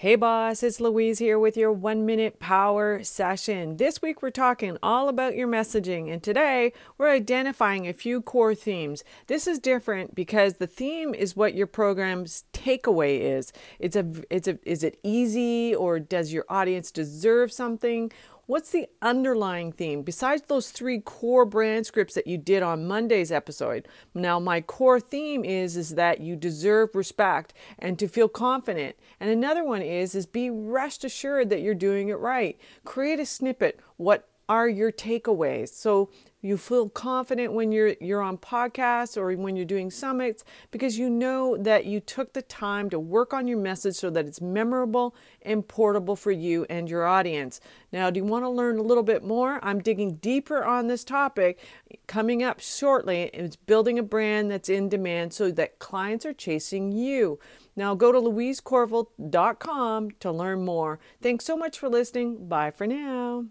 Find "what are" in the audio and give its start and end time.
33.98-34.68